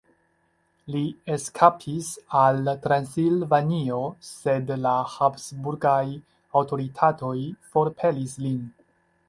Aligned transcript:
Li 0.93 1.01
eskapis 1.33 2.09
al 2.43 2.71
Transilvanio, 2.85 4.01
sed 4.31 4.73
la 4.87 4.95
habsburgaj 5.13 6.03
aŭtoritatoj 6.63 7.39
forpelis 7.73 8.39
lin. 8.49 8.61